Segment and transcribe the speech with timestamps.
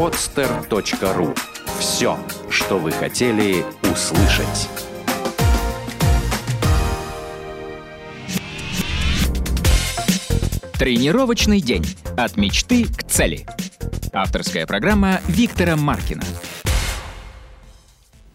[0.00, 1.38] podster.ru
[1.78, 4.70] Все, что вы хотели услышать.
[10.78, 11.84] Тренировочный день.
[12.16, 13.44] От мечты к цели.
[14.14, 16.22] Авторская программа Виктора Маркина.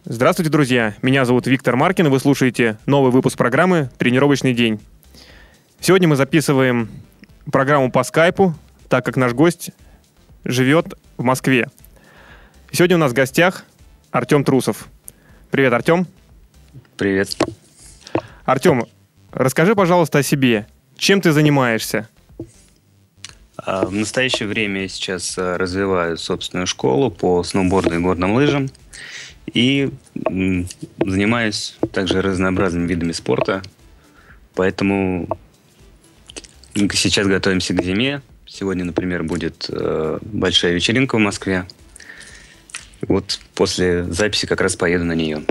[0.04, 0.94] Здравствуйте, друзья!
[1.02, 4.80] Меня зовут Виктор Маркин, и вы слушаете новый выпуск программы «Тренировочный день».
[5.80, 6.88] Сегодня мы записываем
[7.50, 8.54] программу по скайпу,
[8.88, 9.72] так как наш гость
[10.46, 11.68] живет в Москве.
[12.70, 13.64] Сегодня у нас в гостях
[14.10, 14.88] Артем Трусов.
[15.50, 16.06] Привет, Артем.
[16.96, 17.36] Привет.
[18.44, 18.86] Артем,
[19.32, 20.66] расскажи, пожалуйста, о себе.
[20.96, 22.08] Чем ты занимаешься?
[23.56, 28.70] А, в настоящее время я сейчас а, развиваю собственную школу по сноуборду и горным лыжам.
[29.52, 33.62] И занимаюсь также разнообразными видами спорта.
[34.54, 35.28] Поэтому
[36.74, 38.22] сейчас готовимся к зиме.
[38.46, 41.66] Сегодня, например, будет э, большая вечеринка в Москве.
[43.02, 45.42] Вот после записи как раз поеду на нее.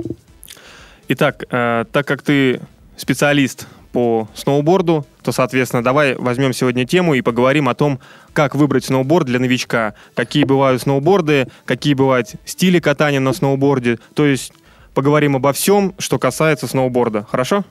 [1.09, 2.61] Итак, э, так как ты
[2.97, 7.99] специалист по сноуборду, то, соответственно, давай возьмем сегодня тему и поговорим о том,
[8.33, 13.99] как выбрать сноуборд для новичка, какие бывают сноуборды, какие бывают стили катания на сноуборде.
[14.13, 14.51] То есть
[14.93, 17.25] поговорим обо всем, что касается сноуборда.
[17.29, 17.63] Хорошо?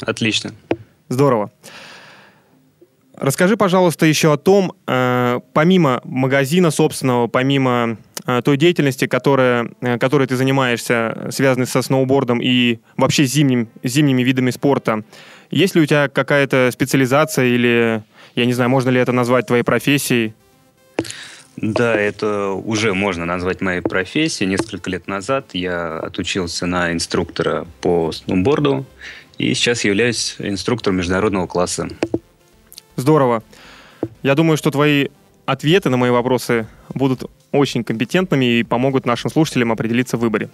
[0.00, 0.52] Отлично.
[1.08, 1.50] Здорово.
[3.22, 9.96] Расскажи, пожалуйста, еще о том, э, помимо магазина собственного, помимо э, той деятельности, которая, э,
[9.96, 15.04] которой ты занимаешься, связанной со сноубордом и вообще зимним, зимними видами спорта,
[15.52, 18.02] есть ли у тебя какая-то специализация или,
[18.34, 20.34] я не знаю, можно ли это назвать твоей профессией?
[21.56, 24.50] Да, это уже можно назвать моей профессией.
[24.50, 28.84] Несколько лет назад я отучился на инструктора по сноуборду
[29.38, 31.88] и сейчас являюсь инструктором международного класса.
[32.96, 33.42] Здорово.
[34.22, 35.08] Я думаю, что твои
[35.46, 40.48] ответы на мои вопросы будут очень компетентными и помогут нашим слушателям определиться в выборе.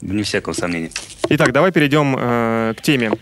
[0.00, 0.90] Не всякого сомнения.
[1.28, 3.12] Итак, давай перейдем э, к теме.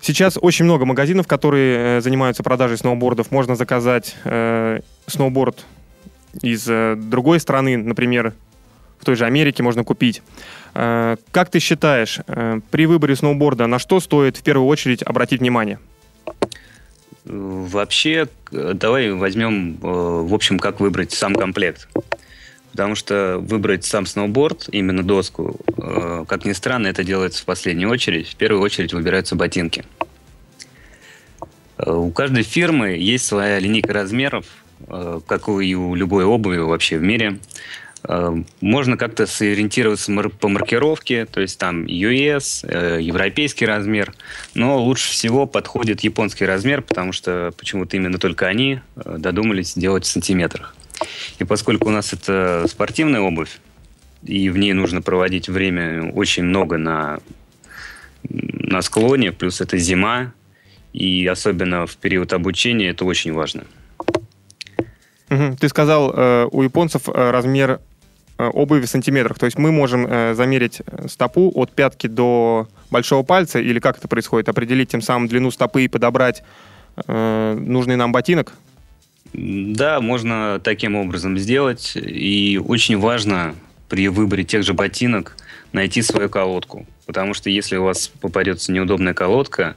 [0.00, 3.30] Сейчас очень много магазинов, которые э, занимаются продажей сноубордов.
[3.30, 5.64] Можно заказать э, сноуборд
[6.42, 8.34] из э, другой страны, например,
[8.98, 10.22] в той же Америке можно купить.
[10.74, 15.40] Э, как ты считаешь, э, при выборе сноуборда на что стоит в первую очередь обратить
[15.40, 15.78] внимание?
[17.24, 21.88] Вообще, давай возьмем, э, в общем, как выбрать сам комплект.
[22.72, 27.90] Потому что выбрать сам сноуборд, именно доску, э, как ни странно, это делается в последнюю
[27.90, 28.28] очередь.
[28.28, 29.84] В первую очередь выбираются ботинки.
[31.78, 34.46] Э, у каждой фирмы есть своя линейка размеров,
[35.26, 37.38] как и у любой обуви вообще в мире.
[38.60, 44.12] Можно как-то сориентироваться по маркировке, то есть там US, европейский размер,
[44.54, 50.08] но лучше всего подходит японский размер, потому что почему-то именно только они додумались делать в
[50.08, 50.76] сантиметрах.
[51.38, 53.58] И поскольку у нас это спортивная обувь,
[54.24, 57.20] и в ней нужно проводить время очень много на,
[58.22, 60.32] на склоне, плюс это зима,
[60.92, 63.64] и особенно в период обучения это очень важно.
[65.28, 67.78] Ты сказал, э, у японцев э, размер э,
[68.38, 69.38] обуви в сантиметрах.
[69.38, 74.48] То есть мы можем замерить стопу от пятки до большого пальца, или как это происходит?
[74.48, 76.42] Определить тем самым длину стопы и подобрать
[77.06, 78.52] нужный нам ботинок?
[79.32, 81.96] Да, можно таким образом сделать.
[81.96, 83.54] И очень важно
[83.88, 85.36] при выборе тех же ботинок
[85.72, 86.86] найти свою колодку.
[87.06, 89.74] Потому что если у вас попадется неудобная колодка,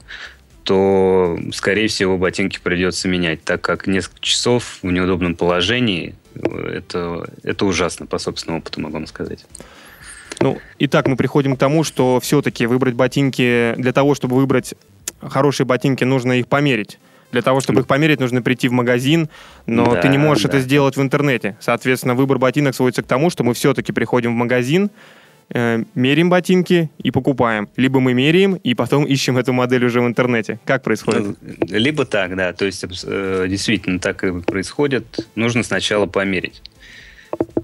[0.63, 6.13] то, скорее всего, ботинки придется менять, так как несколько часов в неудобном положении
[6.43, 9.45] это, это ужасно, по собственному опыту могу вам сказать.
[10.39, 14.75] Ну, итак, мы приходим к тому, что все-таки выбрать ботинки, для того, чтобы выбрать
[15.21, 16.99] хорошие ботинки, нужно их померить.
[17.31, 19.29] Для того, чтобы их померить, нужно прийти в магазин,
[19.65, 20.49] но да, ты не можешь да.
[20.49, 21.57] это сделать в интернете.
[21.59, 24.89] Соответственно, выбор ботинок сводится к тому, что мы все-таки приходим в магазин,
[25.49, 27.69] э, меряем ботинки и покупаем.
[27.75, 30.59] Либо мы меряем и потом ищем эту модель уже в интернете.
[30.65, 31.37] Как происходит?
[31.41, 32.53] Ну, либо так, да.
[32.53, 35.27] То есть э, действительно так и происходит.
[35.35, 36.61] Нужно сначала померить.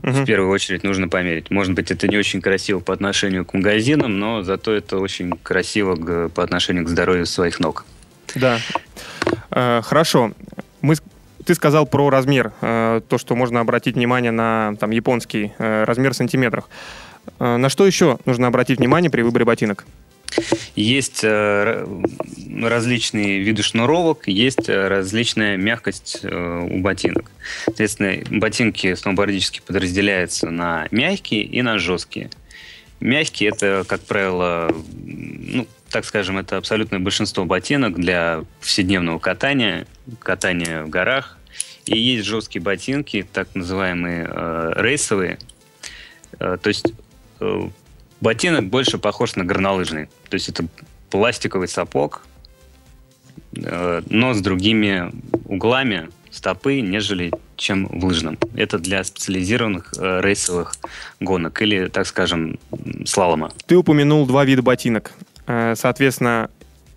[0.03, 0.11] Угу.
[0.11, 1.49] В первую очередь нужно померить.
[1.49, 5.95] Может быть, это не очень красиво по отношению к магазинам, но зато это очень красиво
[5.95, 7.85] к, по отношению к здоровью своих ног.
[8.35, 8.59] Да.
[9.51, 10.33] Э, хорошо.
[10.81, 10.95] Мы,
[11.45, 16.13] ты сказал про размер, э, то, что можно обратить внимание на там, японский э, размер
[16.13, 16.69] в сантиметрах.
[17.39, 19.85] На что еще нужно обратить внимание при выборе ботинок?
[20.75, 27.29] Есть различные виды шнуровок, есть различная мягкость у ботинок.
[27.65, 32.31] Соответственно, ботинки сноубордические подразделяются на мягкие и на жесткие.
[32.99, 39.85] Мягкие это, как правило, ну, так скажем, это абсолютное большинство ботинок для повседневного катания,
[40.19, 41.37] катания в горах.
[41.85, 45.37] И есть жесткие ботинки, так называемые э, рейсовые.
[46.39, 46.91] Э, то есть э,
[48.21, 50.07] ботинок больше похож на горнолыжный.
[50.29, 50.65] То есть это
[51.09, 52.25] пластиковый сапог,
[53.55, 55.11] э, но с другими
[55.45, 58.37] углами стопы, нежели чем в лыжном.
[58.55, 60.75] Это для специализированных э, рейсовых
[61.19, 62.59] гонок или, так скажем,
[63.05, 63.51] слалома.
[63.67, 65.11] Ты упомянул два вида ботинок.
[65.45, 66.49] Э, соответственно,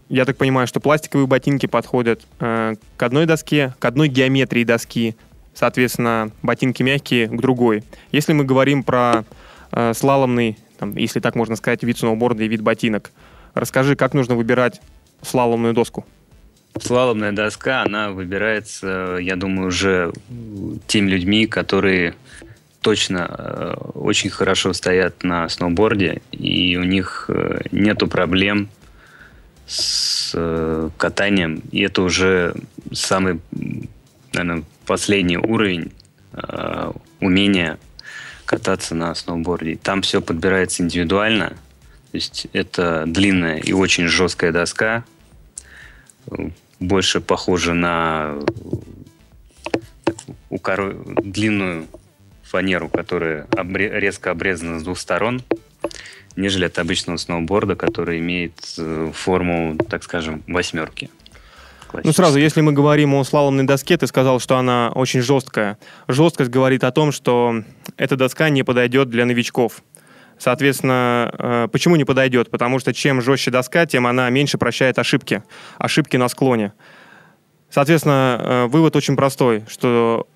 [0.08, 5.16] я так понимаю, что пластиковые ботинки подходят э, к одной доске, к одной геометрии доски,
[5.54, 7.84] соответственно, ботинки мягкие к другой.
[8.12, 9.24] Если мы говорим про
[9.76, 13.12] э, слаломный, там, если так можно сказать, вид сноуборда и вид ботинок,
[13.54, 14.80] расскажи, как нужно выбирать
[15.22, 16.04] слаломную доску?
[16.80, 20.12] Слаломная доска, она выбирается, я думаю, уже
[20.86, 22.14] теми людьми, которые
[22.86, 28.68] точно э, очень хорошо стоят на сноуборде, и у них э, нету проблем
[29.66, 31.62] с э, катанием.
[31.72, 32.54] И это уже
[32.92, 33.40] самый,
[34.32, 35.92] наверное, последний уровень
[37.20, 37.78] умения
[38.46, 39.76] кататься на сноуборде.
[39.76, 41.50] Там все подбирается индивидуально.
[41.50, 45.04] То есть это длинная и очень жесткая доска,
[46.80, 48.36] больше похожа на
[50.50, 51.86] длинную
[52.42, 54.00] фанеру, которая обре...
[54.00, 55.42] резко обрезана с двух сторон
[56.36, 61.10] нежели от обычного сноуборда, который имеет э, форму, так скажем, восьмерки.
[62.04, 65.78] Ну, сразу, если мы говорим о слаломной доске, ты сказал, что она очень жесткая.
[66.08, 67.62] Жесткость говорит о том, что
[67.96, 69.82] эта доска не подойдет для новичков.
[70.38, 72.50] Соответственно, э, почему не подойдет?
[72.50, 75.42] Потому что чем жестче доска, тем она меньше прощает ошибки.
[75.78, 76.72] Ошибки на склоне.
[77.70, 80.26] Соответственно, э, вывод очень простой, что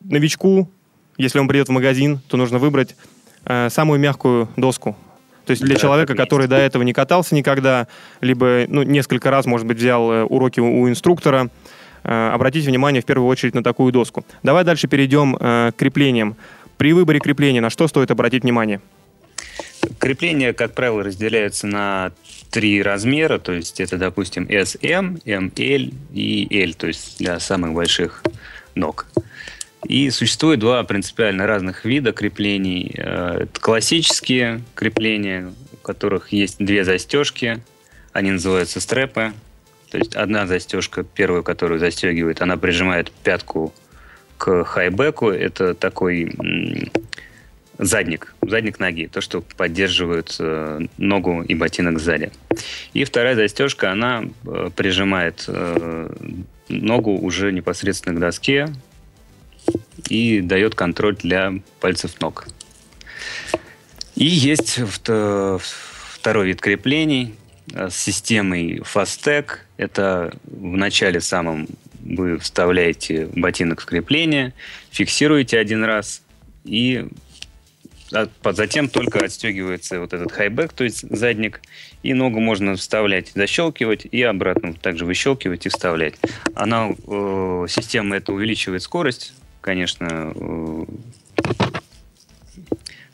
[0.00, 0.70] новичку,
[1.16, 2.96] если он придет в магазин, то нужно выбрать
[3.68, 4.96] самую мягкую доску,
[5.46, 7.86] то есть для да, человека, который до этого не катался никогда,
[8.20, 11.50] либо ну, несколько раз, может быть, взял э, уроки у инструктора,
[12.02, 14.24] э, обратите внимание в первую очередь на такую доску.
[14.42, 16.36] Давай дальше перейдем э, к креплениям.
[16.76, 18.80] При выборе крепления на что стоит обратить внимание?
[20.00, 22.10] Крепления, как правило, разделяются на
[22.50, 28.24] три размера, то есть это, допустим, SM, ML и L, то есть для самых больших
[28.74, 29.06] ног.
[29.88, 32.92] И существует два принципиально разных вида креплений.
[32.96, 37.60] Э, это классические крепления, у которых есть две застежки.
[38.12, 39.32] Они называются стрепы.
[39.90, 43.72] То есть одна застежка, первую, которую застегивает, она прижимает пятку
[44.38, 45.28] к хайбеку.
[45.28, 46.34] Это такой
[47.78, 52.32] задник, задник ноги, то, что поддерживает э, ногу и ботинок сзади.
[52.92, 55.48] И вторая застежка, она э, прижимает
[56.68, 58.68] ногу уже непосредственно к доске,
[60.08, 62.46] и дает контроль для пальцев ног.
[64.14, 64.80] И есть
[66.26, 67.34] второй вид креплений
[67.72, 69.58] э, с системой Fastec.
[69.76, 71.68] Это в начале самом
[72.02, 74.54] вы вставляете ботинок в крепление,
[74.90, 76.22] фиксируете один раз
[76.64, 77.06] и
[78.44, 81.60] затем только отстегивается вот этот хайбэк, то есть задник,
[82.02, 86.14] и ногу можно вставлять, защелкивать и обратно также выщелкивать и вставлять.
[86.54, 89.34] Она, э, система это увеличивает скорость
[89.66, 90.84] конечно, э,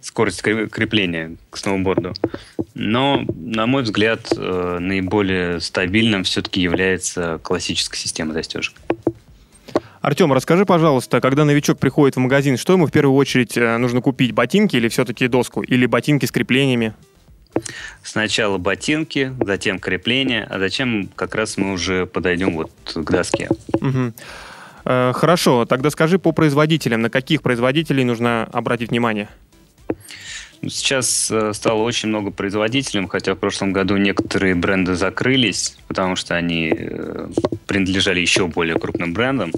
[0.03, 2.13] скорость крепления к сноуборду.
[2.75, 8.75] Но, на мой взгляд, э, наиболее стабильным все-таки является классическая система застежек.
[10.03, 14.03] Артем, расскажи, пожалуйста, когда новичок приходит в магазин, что ему в первую очередь э, нужно
[14.03, 14.33] купить?
[14.33, 15.63] Ботинки или все-таки доску?
[15.63, 16.93] Или ботинки с креплениями?
[18.03, 23.49] Сначала ботинки, затем крепление, а затем как раз мы уже подойдем вот к доске.
[23.75, 24.13] Угу.
[24.85, 29.29] Э, хорошо, тогда скажи по производителям, на каких производителей нужно обратить внимание?
[30.69, 36.37] Сейчас э, стало очень много производителей, хотя в прошлом году некоторые бренды закрылись, потому что
[36.37, 37.29] они э,
[37.67, 39.53] принадлежали еще более крупным брендам.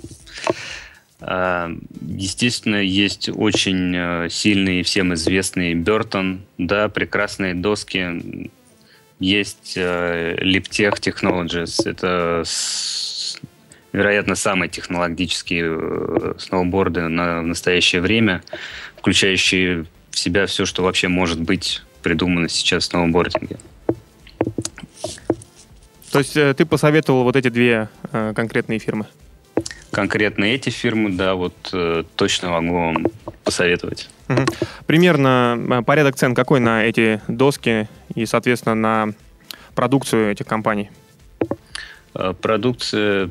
[1.21, 8.51] Естественно, есть очень сильные всем известные Burton, да, прекрасные доски.
[9.21, 12.43] Есть Liptech Technologies, это
[13.95, 18.43] вероятно, самые технологические э, сноуборды на, в настоящее время,
[18.97, 23.57] включающие в себя все, что вообще может быть придумано сейчас в сноубординге.
[26.11, 29.07] То есть э, ты посоветовал вот эти две э, конкретные фирмы?
[29.93, 33.07] Конкретно эти фирмы, да, вот э, точно могу вам
[33.45, 34.11] посоветовать.
[34.29, 34.45] Угу.
[34.87, 39.15] Примерно э, порядок цен какой на эти доски и, соответственно, на
[39.77, 40.91] продукцию этих компаний?
[42.41, 43.31] Продукция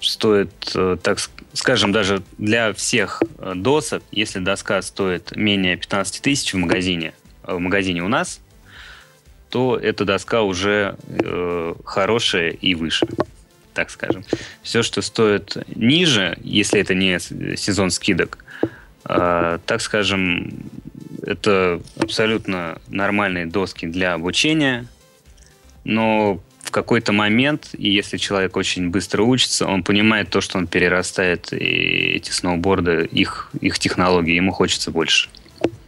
[0.00, 1.18] стоит, э, так
[1.52, 7.12] скажем, даже для всех э, досок, если доска стоит менее 15 тысяч в магазине,
[7.44, 8.40] э, в магазине у нас,
[9.50, 13.06] то эта доска уже э, хорошая и выше.
[13.74, 14.24] так скажем.
[14.62, 17.18] Все, что стоит ниже, если это не
[17.56, 18.44] сезон скидок,
[19.04, 20.52] э, так скажем,
[21.22, 24.86] это абсолютно нормальные доски для обучения,
[25.84, 30.66] но в какой-то момент, и если человек очень быстро учится, он понимает то, что он
[30.66, 35.28] перерастает эти сноуборды, их, их технологии, ему хочется больше.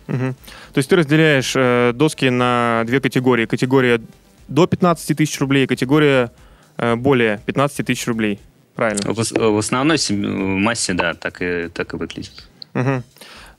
[0.08, 0.34] Угу.
[0.72, 3.46] То есть ты разделяешь э, доски на две категории.
[3.46, 4.00] Категория
[4.48, 6.32] до 15 тысяч рублей, категория
[6.78, 8.40] э, более 15 тысяч рублей.
[8.74, 9.12] Правильно?
[9.12, 12.48] В, в основной массе, да, так и, так и выглядит.
[12.74, 13.02] Угу.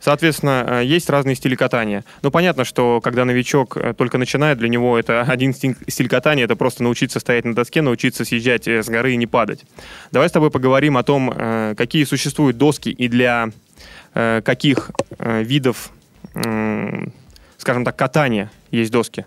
[0.04, 2.04] Соответственно, э, есть разные стили катания.
[2.24, 6.58] Но понятно, что когда новичок э, только начинает, для него это один стиль катания, это
[6.58, 9.64] просто научиться стоять на доске, научиться съезжать э, с горы и не падать.
[10.12, 11.34] Давай с тобой поговорим о том,
[11.78, 13.50] какие существуют доски и для
[14.14, 15.92] каких видов,
[17.58, 19.26] скажем так, катания есть доски.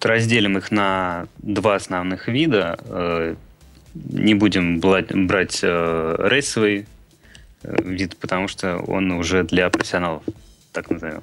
[0.00, 3.36] Разделим их на два основных вида.
[3.94, 6.86] Не будем брать рейсовый
[7.62, 10.22] вид, потому что он уже для профессионалов,
[10.72, 11.22] так назовем.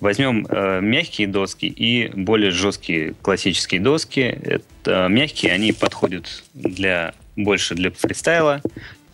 [0.00, 4.20] Возьмем э, мягкие доски и более жесткие классические доски.
[4.20, 8.62] Это мягкие, они подходят для больше для фристайла.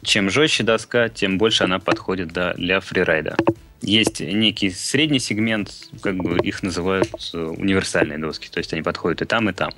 [0.02, 3.36] Чем жестче доска, тем больше она подходит да, для фрирайда.
[3.82, 5.70] Есть некий средний сегмент,
[6.00, 9.72] как бы их называют э, универсальные доски, то есть они подходят и там, и там.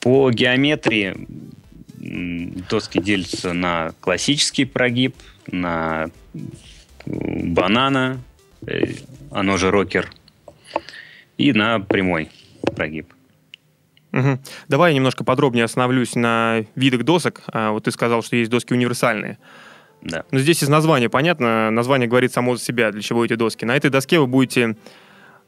[0.00, 1.14] По геометрии
[2.00, 5.14] доски делятся на классический прогиб,
[5.46, 6.10] на
[7.06, 8.20] банана,
[8.66, 8.94] э,
[9.30, 10.10] оно же рокер,
[11.36, 12.30] и на прямой
[12.74, 13.12] прогиб.
[14.12, 14.40] Угу.
[14.68, 17.42] Давай я немножко подробнее остановлюсь на видах досок.
[17.52, 19.38] А, вот ты сказал, что есть доски универсальные.
[20.02, 20.24] Да.
[20.30, 21.70] Но здесь из названия понятно.
[21.70, 23.64] Название говорит само за себя, для чего эти доски.
[23.64, 24.76] На этой доске вы будете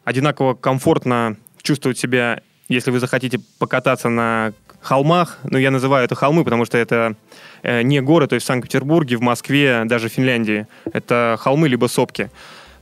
[0.05, 6.45] одинаково комфортно чувствовать себя, если вы захотите покататься на холмах, ну, я называю это холмы,
[6.45, 7.15] потому что это
[7.63, 10.67] э, не горы, то есть в Санкт-Петербурге, в Москве, даже в Финляндии.
[10.93, 12.31] Это холмы либо сопки.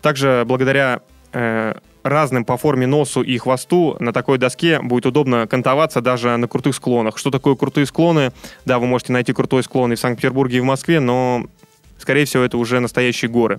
[0.03, 1.01] Также благодаря
[1.33, 6.49] э, разным по форме носу и хвосту на такой доске будет удобно кантоваться даже на
[6.49, 7.19] крутых склонах.
[7.19, 8.33] Что такое крутые склоны?
[8.65, 11.47] Да, вы можете найти крутой склон и в Санкт-Петербурге, и в Москве, но,
[11.99, 13.59] скорее всего, это уже настоящие горы.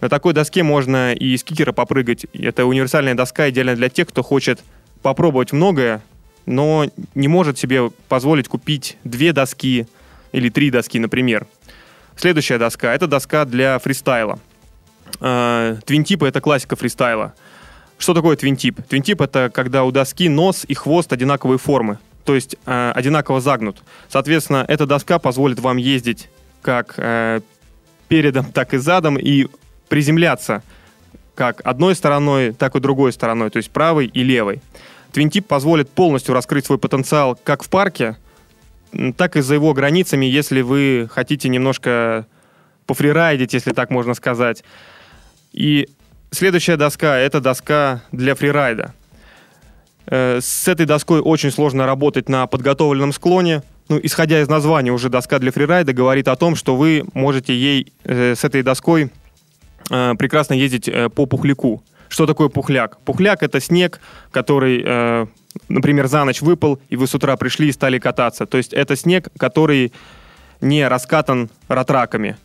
[0.00, 2.26] На такой доске можно и с кикера попрыгать.
[2.32, 4.60] Это универсальная доска, идеально для тех, кто хочет
[5.02, 6.02] попробовать многое,
[6.48, 9.86] но не может себе позволить купить две доски
[10.32, 11.46] или три доски, например.
[12.16, 14.38] Следующая доска— это доска для фристайла.
[15.20, 17.34] А, твинтипы— это классика фристайла.
[17.98, 18.82] Что такое твинтип?
[18.82, 23.78] Твинтип— это когда у доски нос и хвост одинаковой формы, то есть э, одинаково загнут.
[24.08, 26.28] Соответственно, эта доска позволит вам ездить
[26.62, 27.40] как э,
[28.08, 29.48] передом, так и задом и
[29.88, 30.62] приземляться
[31.34, 34.60] как одной стороной, так и другой стороной, то есть правой и левой.
[35.18, 38.16] Твинтип позволит полностью раскрыть свой потенциал как в парке,
[39.16, 42.24] так и за его границами, если вы хотите немножко
[42.86, 44.62] пофрирайдить, если так можно сказать.
[45.52, 45.88] И
[46.30, 48.94] следующая доска— это доска для фрирайда.
[50.06, 53.64] Э, с этой доской очень сложно работать на подготовленном склоне.
[53.88, 57.92] Ну, исходя из названия, уже доска для фрирайда говорит о том, что вы можете ей
[58.04, 59.10] э, с этой доской
[59.90, 61.82] э, прекрасно ездить по пухляку.
[62.08, 62.98] Что такое пухляк?
[63.00, 64.00] Пухляк— это снег,
[64.30, 65.26] который, э,
[65.68, 68.46] например, за ночь выпал, и вы с утра пришли и стали кататься.
[68.46, 69.92] То есть это снег, который
[70.60, 72.36] не раскатан ратраками.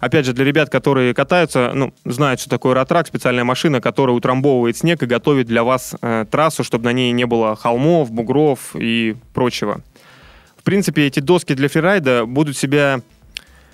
[0.00, 4.76] Опять же, для ребят, которые катаются, ну, знают, что такое ратрак, специальная машина, которая утрамбовывает
[4.76, 9.16] снег и готовит для вас э, трассу, чтобы на ней не было холмов, бугров и
[9.34, 9.80] прочего.
[10.56, 13.00] В принципе, эти доски для фрирайда будут себя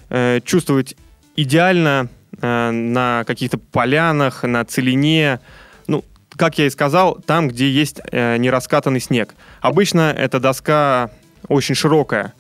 [0.09, 0.97] э, чувствовать
[1.37, 2.09] идеально
[2.41, 5.41] Э, на каких-то полянах, на целине.
[5.87, 6.05] Ну,
[6.37, 9.35] как я и сказал, там, где есть э, нераскатанный снег.
[9.61, 11.11] Обычно эта доска
[11.49, 12.33] очень широкая.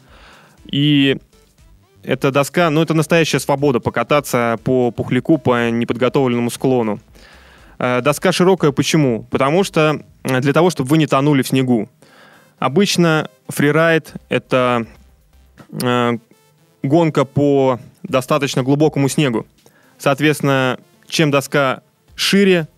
[0.71, 1.19] И
[2.03, 7.01] эта доска, ну, это настоящая свобода покататься по пухляку, по неподготовленному склону.
[7.79, 9.25] Э, доска широкая почему?
[9.31, 11.89] Потому что э, для того, чтобы вы не тонули в снегу.
[12.59, 14.87] Обычно фрирайд— это
[15.83, 16.19] э,
[16.83, 19.47] гонка по достаточно глубокому снегу.
[20.04, 21.80] Соответственно, чем доска
[22.14, 22.68] шире,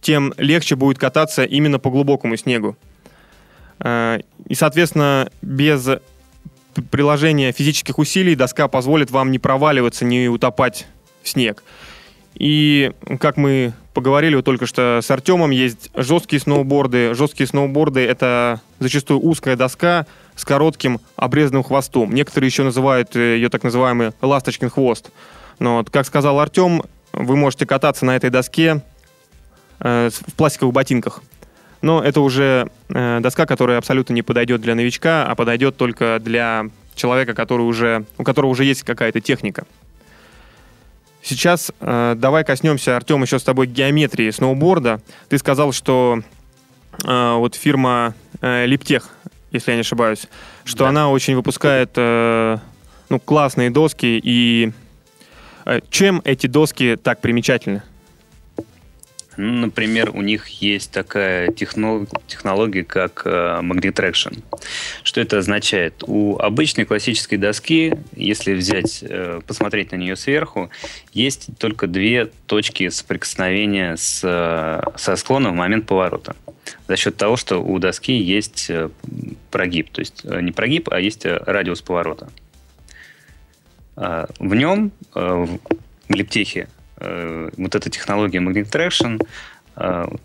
[0.00, 2.76] тем легче будет кататься именно по глубокому снегу.
[3.80, 5.88] Э, и, соответственно, без
[6.92, 10.86] приложения физических усилий доска позволит вам не проваливаться, не утопать
[11.24, 11.64] в снег.
[12.36, 17.12] И, как мы поговорили вот только что с Артемом, есть жесткие сноуборды.
[17.12, 20.06] Жесткие сноуборды— это зачастую узкая доска
[20.36, 22.14] с коротким обрезанным хвостом.
[22.14, 25.10] Некоторые еще называют э, ее так называемый ласточкин хвост.
[25.58, 28.82] Но вот, как сказал Артем, вы можете кататься на этой доске
[29.80, 31.22] э, в пластиковых ботинках.
[31.80, 36.66] Но это уже э, доска, которая абсолютно не подойдет для новичка, а подойдет только для
[36.94, 39.64] человека, который уже, у которого уже есть какая-то техника.
[41.22, 45.00] Сейчас э, давай коснемся, Артем, еще с тобой геометрии сноуборда.
[45.28, 46.22] Ты сказал, что
[47.04, 49.10] э, вот фирма э, Липтех,
[49.50, 50.26] если я не ошибаюсь,
[50.64, 50.88] что да.
[50.88, 52.58] она очень выпускает э,
[53.08, 54.20] ну, классные доски.
[54.22, 54.72] И
[55.90, 57.82] чем эти доски так примечательны?
[59.38, 64.42] Ну, например, у них есть такая технолог, технология, как э, Magnet.
[65.04, 66.02] Что это означает?
[66.04, 70.70] У обычной классической доски, если взять, э, посмотреть на нее сверху,
[71.12, 76.34] есть только две точки соприкосновения с, э, со склоном в момент поворота.
[76.88, 78.90] За счет того, что у доски есть э,
[79.52, 79.90] прогиб.
[79.90, 82.28] То есть э, не прогиб, а есть э, радиус поворота.
[84.00, 85.46] Э, в нем, э,
[86.08, 86.68] в лептехе,
[87.00, 89.24] Э, вот эта технология Magnet Traction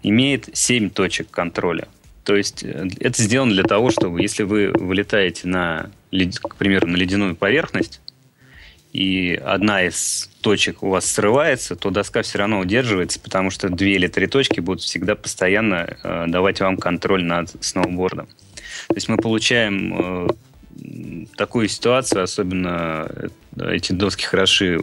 [0.01, 1.87] имеет 7 точек контроля.
[2.23, 7.35] То есть это сделано для того, чтобы если вы вылетаете на, к примеру, на ледяную
[7.35, 8.01] поверхность,
[8.93, 13.93] и одна из точек у вас срывается, то доска все равно удерживается, потому что две
[13.93, 18.25] или три точки будут всегда постоянно э, давать вам контроль над сноубордом.
[18.87, 24.79] То есть мы получаем э, такую ситуацию, особенно эти доски хороши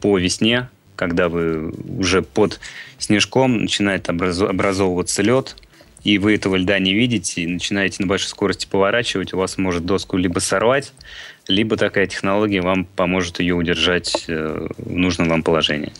[0.00, 2.60] по весне, когда вы уже под
[2.98, 5.56] снежком начинает образовываться лед,
[6.04, 9.84] и вы этого льда не видите, и начинаете на большой скорости поворачивать, у вас может
[9.84, 10.92] доску либо сорвать,
[11.46, 15.92] либо такая технология вам поможет ее удержать э, в нужном вам положении.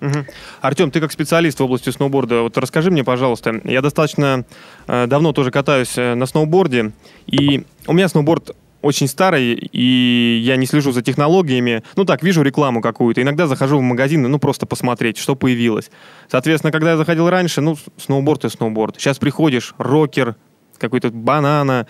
[0.00, 0.26] Угу.
[0.60, 4.44] Артем, ты как специалист в области сноуборда, вот расскажи мне, пожалуйста, я достаточно
[4.86, 6.92] э, давно тоже катаюсь э, на сноуборде,
[7.26, 11.82] и у меня сноуборд очень старый, и я не слежу за технологиями.
[11.96, 13.20] Ну так, вижу рекламу какую-то.
[13.22, 15.90] Иногда захожу в магазин, ну просто посмотреть, что появилось.
[16.28, 18.96] Соответственно, когда я заходил раньше, ну, сноуборд и сноуборд.
[18.96, 20.36] Сейчас приходишь, рокер,
[20.78, 21.86] какой-то банана,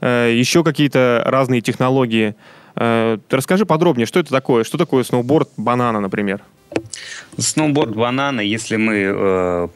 [0.00, 2.34] э, еще какие-то разные технологии.
[2.76, 4.64] Э, расскажи подробнее, что это такое?
[4.64, 6.42] Что такое сноуборд банана, например?
[7.36, 9.12] Сноуборд банана, если мы...
[9.14, 9.68] Э,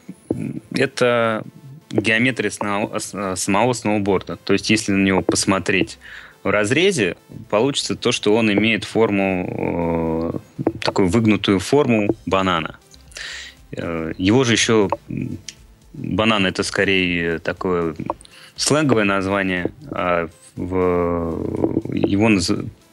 [0.73, 1.45] это
[1.91, 4.37] геометрия самого сноуборда.
[4.37, 5.99] То есть, если на него посмотреть
[6.47, 7.17] в разрезе
[7.51, 10.33] получится то, что он имеет форму,
[10.63, 12.79] э, такую выгнутую форму банана.
[13.73, 14.89] Э, его же еще
[15.93, 17.97] банан это скорее такое
[18.55, 22.31] сленговое название, а в, его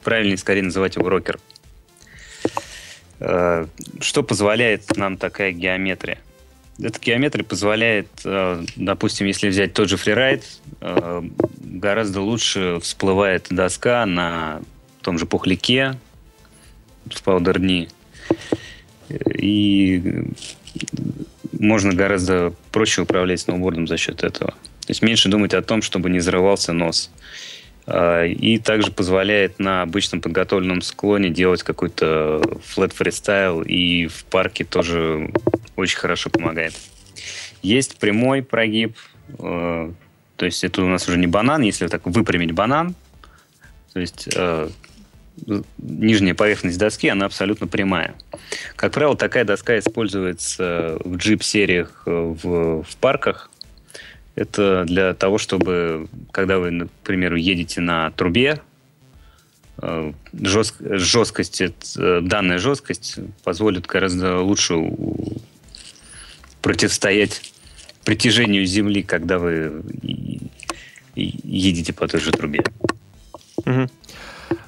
[0.04, 1.40] правильнее скорее называть его рокер.
[3.20, 3.68] Э,
[4.00, 6.18] что позволяет нам такая геометрия?
[6.80, 10.44] Эта геометрия позволяет, э, допустим, если взять тот же фрирайд,
[10.82, 11.22] э,
[11.60, 14.62] гораздо лучше всплывает доска на
[15.02, 15.98] том же пухляке
[17.06, 17.90] в паудер-дни.
[19.38, 20.26] И
[21.52, 24.52] можно гораздо проще управлять сноубордом за счет этого.
[24.52, 27.10] То есть меньше думать о том, чтобы не взрывался нос.
[27.10, 27.22] А,
[27.86, 35.32] и также позволяет на обычном подготовленном склоне делать какой-то флет фристайл и в парке тоже
[35.76, 36.74] очень хорошо помогает.
[37.62, 38.98] Есть прямой прогиб,
[39.40, 39.92] э,
[40.36, 42.96] то есть это у нас уже не банан, если так выпрямить банан,
[43.94, 44.70] то есть э,
[45.78, 48.16] нижняя поверхность доски, она абсолютно прямая.
[48.76, 53.50] Как правило, такая доска используется в джип-сериях э, в, в парках.
[54.36, 58.62] Это для того, чтобы, когда вы, например, едете на трубе,
[60.34, 61.62] жест, жесткость,
[61.98, 64.76] данная жесткость позволит гораздо лучше
[66.62, 67.54] противостоять
[68.06, 69.84] притяжению Земли, когда вы
[71.16, 72.64] едете по той же трубе.
[73.66, 73.88] Угу.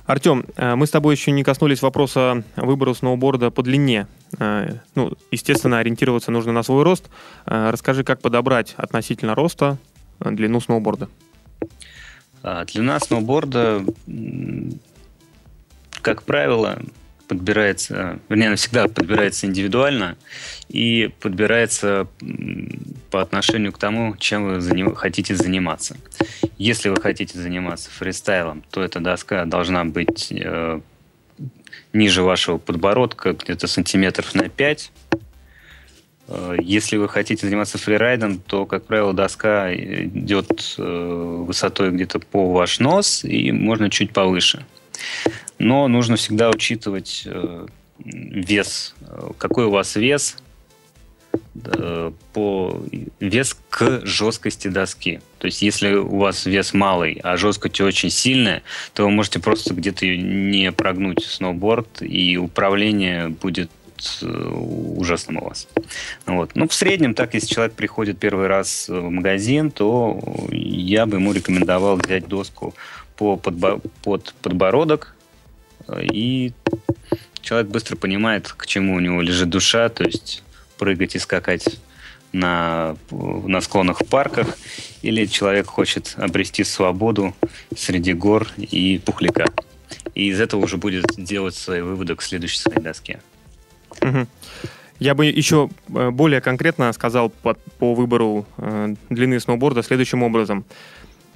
[0.06, 4.08] Артем, э, мы с тобой еще не коснулись вопроса выбора сноуборда по длине.
[4.40, 7.10] Э, ну, естественно, ориентироваться нужно на свой рост.
[7.46, 9.78] Э, расскажи, как подобрать относительно роста
[10.20, 11.10] длину сноуборда.
[12.44, 13.84] А, длина сноуборда,
[16.02, 16.80] как правило,
[17.28, 20.16] подбирается, вернее, она всегда подбирается индивидуально
[20.70, 22.08] и подбирается
[23.10, 25.98] по отношению к тому, чем вы заним, хотите заниматься.
[26.58, 30.82] Если вы хотите заниматься фристайлом, то эта доска должна быть э,
[31.94, 34.92] ниже вашего подбородка, где-то сантиметров на 5.
[36.28, 42.52] Э, если вы хотите заниматься фрирайдом, то, как правило, доска идет э, высотой где-то по
[42.52, 44.66] ваш нос и можно чуть повыше.
[45.60, 47.68] Но нужно всегда учитывать э,
[48.00, 48.96] вес.
[49.38, 50.38] Какой у вас вес
[52.34, 52.82] по
[53.20, 55.22] вес к жесткости доски.
[55.40, 59.74] То есть, если у вас вес малый, а жесткость очень сильная, то вы можете просто
[59.74, 63.70] где-то не прогнуть сноуборд, и управление будет
[64.22, 65.68] э, ужасным у вас.
[66.26, 66.52] Вот.
[66.56, 70.20] Ну, в среднем, так, если человек приходит первый раз в магазин, то
[70.52, 72.76] я бы ему рекомендовал взять доску
[73.18, 75.16] по подбо- под подбородок,
[76.02, 76.52] и
[77.42, 80.44] человек быстро понимает, к чему у него лежит душа, то есть
[80.78, 81.80] прыгать и скакать
[82.32, 84.58] на, на склонах в парках,
[85.02, 87.34] или человек хочет обрести свободу
[87.76, 89.46] среди гор и пухляка.
[90.14, 93.20] И из этого уже будет делать свои выводы к следующей своей доске.
[94.02, 94.28] Угу.
[95.00, 100.64] Я бы еще э, более конкретно сказал по, по выбору э, длины сноуборда следующим образом.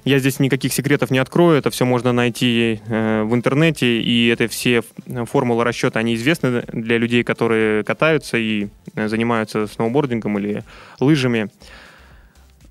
[0.04, 4.48] Я здесь никаких секретов не открою, это все можно найти э, в интернете, и это
[4.48, 4.82] все
[5.26, 10.64] формулы расчета, они известны для людей, которые катаются и э, занимаются сноубордингом или
[11.00, 11.50] лыжами.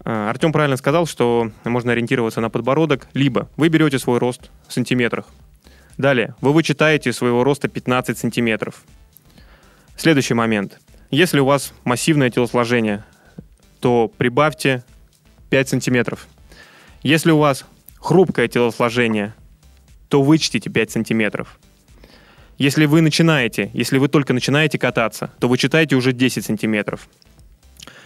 [0.05, 4.73] Э, Артем правильно сказал, что можно ориентироваться на подбородок, либо вы берете свой рост в
[4.73, 5.25] сантиметрах.
[5.99, 8.81] Далее, вы вычитаете своего роста 15 сантиметров.
[9.97, 10.79] Следующий момент.
[11.11, 13.03] Если у вас массивное телосложение,
[13.81, 14.83] то прибавьте
[15.51, 16.27] 5 сантиметров–
[17.03, 17.65] если у вас
[17.97, 19.33] хрупкое телосложение,
[20.07, 21.59] то вычтите 5 сантиметров.
[22.57, 27.07] Если вы начинаете, если вы только начинаете кататься, то вы читаете уже 10 сантиметров.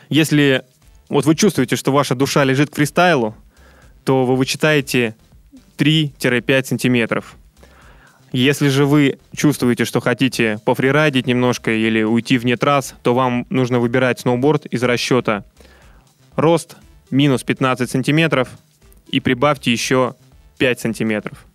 [0.09, 0.63] Если
[1.09, 3.35] вот вы чувствуете, что ваша душа лежит к фристайлу,
[4.03, 5.15] то вы вычитаете
[5.77, 7.35] 3-5 сантиметров.
[8.31, 13.79] Если же вы чувствуете, что хотите пофрирайдить немножко или уйти вне трасс, то вам нужно
[13.79, 15.45] выбирать сноуборд из расчета
[16.35, 16.75] рост
[17.11, 18.49] минус 15 сантиметров,
[19.13, 20.15] и прибавьте еще
[20.57, 21.45] 5 сантиметров.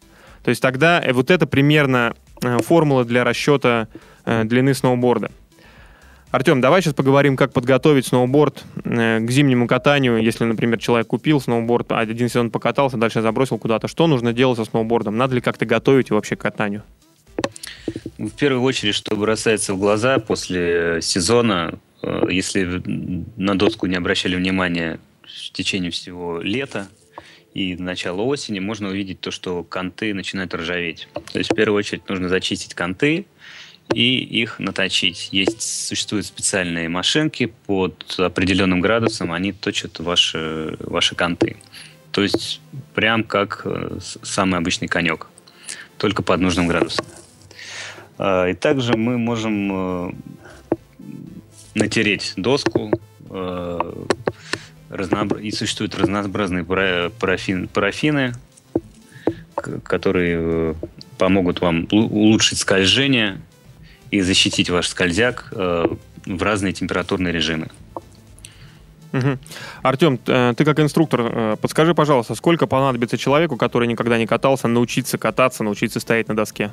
[0.44, 3.88] То есть тогда э, вот это примерно э, формула для расчета
[4.24, 5.32] э, длины сноуборда.
[6.30, 10.22] Артем, давай сейчас поговорим, как подготовить сноуборд к зимнему катанию.
[10.22, 13.88] Если, например, человек купил сноуборд, а один сезон покатался, дальше забросил куда-то.
[13.88, 15.16] Что нужно делать со сноубордом?
[15.16, 16.82] Надо ли как-то готовить вообще к катанию?
[18.18, 21.78] В первую очередь, что бросается в глаза после сезона,
[22.28, 22.82] если
[23.36, 26.88] на доску не обращали внимания в течение всего лета,
[27.58, 31.08] и начало осени можно увидеть то, что канты начинают ржаветь.
[31.32, 33.26] То есть в первую очередь нужно зачистить канты
[33.92, 35.30] и их наточить.
[35.32, 41.56] Есть, существуют специальные машинки под определенным градусом, они точат ваши, ваши канты.
[42.12, 42.60] То есть
[42.94, 45.26] прям как э, самый обычный конек,
[45.96, 47.04] только под нужным градусом.
[48.18, 50.12] А, и также мы можем э,
[51.74, 52.92] натереть доску,
[54.90, 55.38] э, разнообр...
[55.38, 57.68] и существуют разнообразные парафин...
[57.68, 58.34] парафины,
[59.82, 60.74] которые э,
[61.16, 63.40] помогут вам улучшить скольжение
[64.10, 65.86] и защитить ваш скользяк э,
[66.26, 67.68] в разные температурные режимы.
[69.12, 69.38] Угу.
[69.82, 75.18] Артем, э, ты как инструктор, подскажи, пожалуйста, сколько понадобится человеку, который никогда не катался, научиться
[75.18, 76.72] кататься, научиться стоять на доске?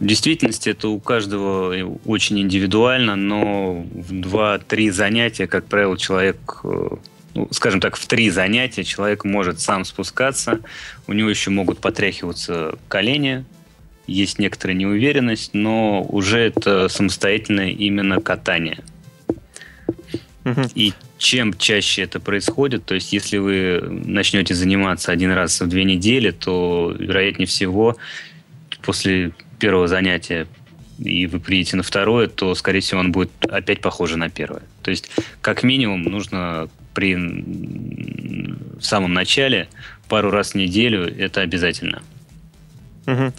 [0.00, 1.74] В действительности это у каждого
[2.06, 6.88] очень индивидуально, но в 2-3 занятия, как правило, человек, э,
[7.34, 10.60] ну, скажем так, в 3 занятия человек может сам спускаться,
[11.06, 13.44] у него еще могут потряхиваться колени,
[14.06, 18.82] есть некоторая неуверенность, но уже это самостоятельное именно катание.
[20.74, 25.84] И чем чаще это происходит, то есть если вы начнете заниматься один раз в две
[25.84, 27.98] недели, то, вероятнее всего,
[28.82, 30.48] после первого занятия
[30.98, 34.62] и вы приедете на второе, то, скорее всего, он будет опять похоже на первое.
[34.82, 39.68] То есть, как минимум, нужно при в самом начале
[40.08, 42.02] пару раз в неделю это обязательно.
[43.06, 43.32] Угу.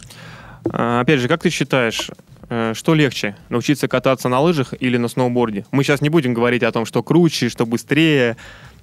[0.71, 2.09] Опять же, как ты считаешь,
[2.49, 5.65] э, что легче, научиться кататься на лыжах или на сноуборде?
[5.71, 8.37] Мы сейчас не будем говорить о том, что круче, что быстрее,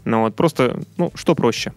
[0.05, 1.72] но вот просто, ну, что проще?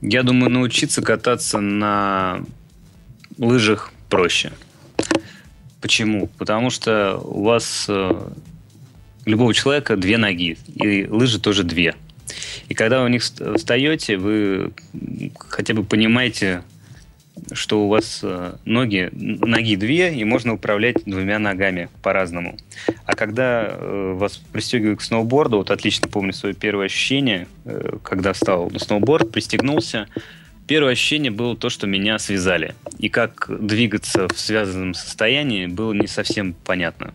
[0.00, 2.42] Я думаю, научиться кататься на
[3.38, 4.52] лыжах проще.
[5.80, 6.28] Почему?
[6.38, 8.30] Потому что у вас э,
[9.24, 11.94] любого человека две ноги, и лыжи тоже две.
[12.68, 14.72] И когда вы у них встаете, вы
[15.38, 16.62] хотя бы понимаете,
[17.52, 22.56] что у вас э, ноги, ноги две, и можно управлять двумя ногами по-разному.
[23.04, 28.32] А когда э, вас пристегивают к сноуборду, вот отлично помню свое первое ощущение, э, когда
[28.32, 30.08] встал на сноуборд, пристегнулся,
[30.66, 32.74] Первое ощущение было то, что меня связали.
[32.98, 37.14] И как двигаться в связанном состоянии было не совсем понятно.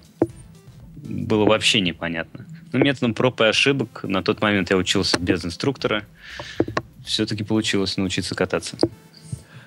[0.95, 2.45] Было вообще непонятно.
[2.71, 6.05] Но методом проб и ошибок, на тот момент я учился без инструктора,
[7.03, 8.77] все-таки получилось научиться кататься.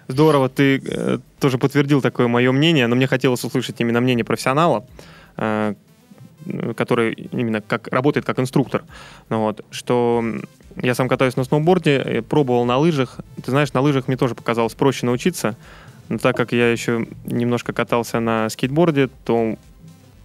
[0.08, 4.86] Здорово, ты э, тоже подтвердил такое мое мнение, но мне хотелось услышать именно мнение профессионала,
[5.36, 5.74] э,
[6.76, 8.84] который именно как работает как инструктор,
[9.28, 10.24] ну, вот, что
[10.82, 13.18] я сам катаюсь на сноуборде, пробовал на лыжах.
[13.42, 15.56] Ты знаешь, на лыжах мне тоже показалось проще научиться.
[16.08, 19.56] Но так как я еще немножко катался на скейтборде, то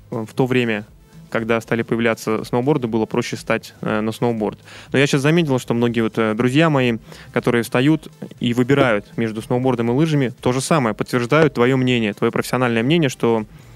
[0.10, 0.86] в то время
[1.30, 4.60] когда стали появляться сноуборды, было проще стать э, на сноуборд.
[4.92, 6.98] Но я сейчас заметил, что многие вот э, друзья мои,
[7.32, 12.32] которые встают и выбирают между сноубордом и лыжами, то же самое, подтверждают твое мнение, твое
[12.32, 13.69] профессиональное мнение, что э,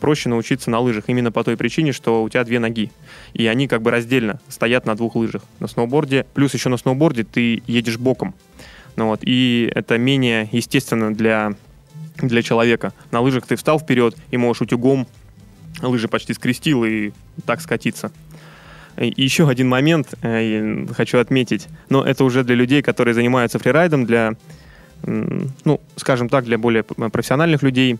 [0.00, 2.90] проще научиться на лыжах именно по той причине, что у тебя две ноги.
[3.34, 5.42] И они как бы раздельно стоят на двух лыжах.
[5.60, 8.34] На сноуборде, плюс еще на сноуборде ты едешь боком.
[8.96, 11.54] Ну вот, и это менее естественно для,
[12.16, 12.92] для человека.
[13.10, 15.06] На лыжах ты встал вперед и можешь утюгом
[15.82, 17.12] лыжи почти скрестил и
[17.44, 18.10] так скатиться.
[18.96, 24.06] И еще один момент э, хочу отметить, но это уже для людей, которые занимаются фрирайдом,
[24.06, 24.36] для,
[25.02, 27.98] ну, скажем так, для более профессиональных людей.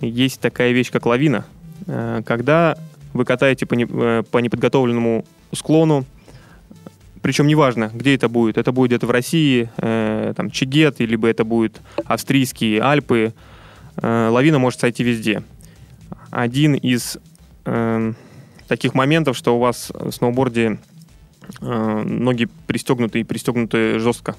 [0.00, 1.44] Есть такая вещь, как лавина.
[1.86, 2.76] Э, когда
[3.12, 6.04] вы катаете по, не, э, по неподготовленному склону,
[7.20, 8.58] причем неважно, где это будет.
[8.58, 13.32] Это будет где-то в России, э, там, Чигет, либо это будет австрийские Альпы.
[13.96, 15.42] Э, лавина может сойти везде
[16.32, 17.18] один из
[17.66, 18.12] э,
[18.66, 20.78] таких моментов, что у вас в сноуборде
[21.60, 24.34] э, ноги пристегнуты и пристегнуты жестко.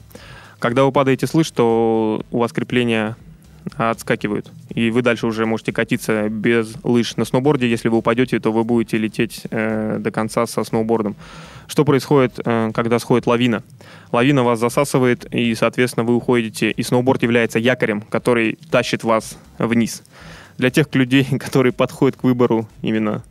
[0.58, 3.16] Когда вы падаете с лыж, то у вас крепления
[3.78, 7.16] отскакивают, и вы дальше уже можете катиться без лыж.
[7.18, 11.16] На сноуборде, если вы упадете, то вы будете лететь э, до конца со сноубордом.
[11.68, 13.64] Что происходит, э, когда сходит лавина?
[14.12, 20.04] Лавина вас засасывает, и, соответственно, вы уходите, и сноуборд является якорем, который тащит вас вниз
[20.58, 23.24] для тех людей, которые подходят к выбору именно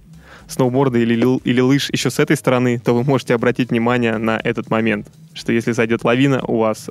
[0.49, 4.71] сноуборда или, или лыж еще с этой стороны, то вы можете обратить внимание на этот
[4.71, 6.91] момент, что если зайдет лавина, у вас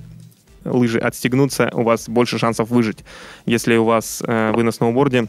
[0.65, 2.99] лыжи отстегнутся, у вас больше шансов выжить.
[3.45, 5.27] Если у вас э, вы на сноуборде,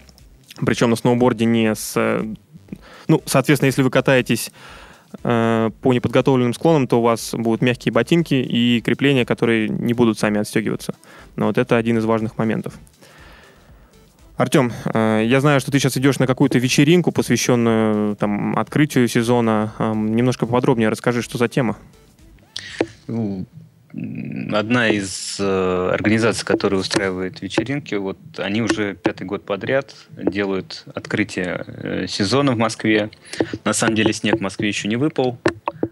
[0.64, 2.24] причем на сноуборде не с...
[3.08, 4.50] Ну, соответственно, если вы катаетесь
[5.22, 10.18] э, по неподготовленным склонам, то у вас будут мягкие ботинки и крепления, которые не будут
[10.18, 10.94] сами отстегиваться.
[11.36, 12.74] Но вот это один из важных моментов.
[14.36, 19.72] Артем, э, я знаю, что ты сейчас идешь на какую-то вечеринку, посвященную там, открытию сезона.
[19.78, 21.76] Немножко поподробнее расскажи, что за тема.
[23.06, 23.46] Ну,
[23.94, 31.64] одна из э, организаций, которая устраивает вечеринки, вот они уже пятый год подряд делают открытие
[31.66, 33.10] э, сезона в Москве.
[33.64, 35.38] На самом деле снег в Москве еще не выпал.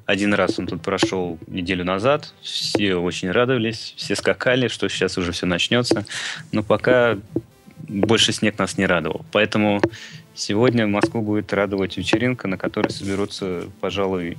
[0.07, 2.33] Один раз он тут прошел неделю назад.
[2.41, 6.07] Все очень радовались, все скакали, что сейчас уже все начнется.
[6.53, 7.19] Но пока
[7.87, 9.25] больше снег нас не радовал.
[9.31, 9.81] Поэтому
[10.35, 14.39] сегодня Москву будет радовать вечеринка, на которой соберутся, пожалуй,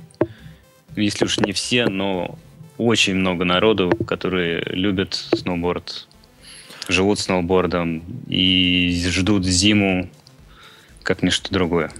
[0.96, 2.38] если уж не все, но
[2.84, 6.08] очень много народу, которые любят сноуборд,
[6.88, 10.08] живут сноубордом и ждут зиму
[11.02, 11.90] как ничто другое.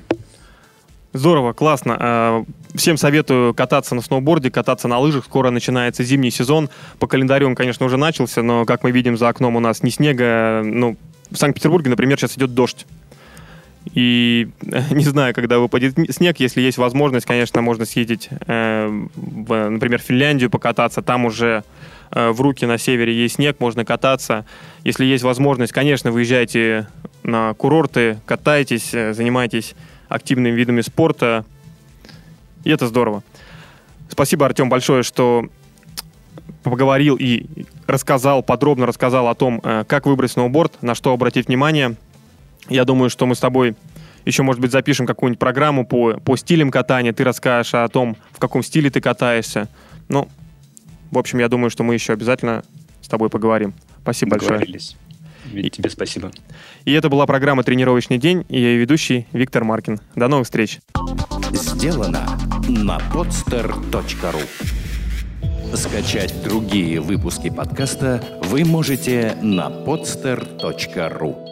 [1.13, 1.97] Здорово, классно.
[2.01, 5.25] А, всем советую кататься на сноуборде, кататься на лыжах.
[5.27, 6.71] Скоро начинается зимний сезон.
[6.99, 9.91] По календарю он, конечно, уже начался, но, как мы видим, за окном у нас ни
[9.91, 10.97] снега, ну,
[11.31, 12.87] в Санкт-Петербурге, например, сейчас идет дождь.
[13.95, 14.49] И
[14.91, 20.05] не знаю, когда выпадет снег, если есть возможность, конечно, можно съездить, э, в, например, в
[20.05, 21.03] Финляндию покататься.
[21.03, 21.65] Там уже
[22.11, 24.45] э, в руки на севере есть снег, можно кататься.
[24.85, 26.87] Если есть возможность, конечно, выезжайте
[27.23, 29.75] на курорты, катайтесь, э, занимайтесь
[30.09, 31.45] активными видами спорта.
[32.65, 33.23] И это здорово.
[34.09, 35.47] Спасибо, Артем, большое, что
[36.63, 37.47] поговорил и
[37.87, 41.97] рассказал, подробно рассказал о том, э, как выбрать сноуборд, на что обратить внимание.
[42.69, 43.75] Я думаю, что мы с тобой
[44.25, 47.13] еще, может быть, запишем какую-нибудь программу по, по стилям катания.
[47.13, 49.69] Ты расскажешь о том, в каком стиле ты катаешься.
[50.09, 50.29] Ну,
[51.11, 52.63] в общем, я думаю, что мы еще обязательно
[53.01, 53.75] с тобой поговорим.
[54.03, 54.67] Спасибо большое.
[55.53, 56.31] И тебе спасибо.
[56.85, 60.01] И это была программа «Тренировочный день» и ее ведущий Виктор Маркин.
[60.15, 60.79] До новых встреч.
[61.53, 64.43] Сделано на podster.ru
[65.77, 71.52] Скачать другие выпуски подкаста вы можете на podster.ru